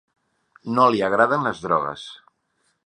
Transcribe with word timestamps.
No 0.79 0.87
li 0.95 1.03
agraden 1.09 1.47
les 1.49 1.63
drogues. 1.69 2.09